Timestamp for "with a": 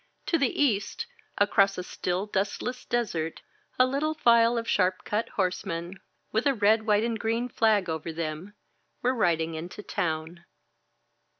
6.31-6.55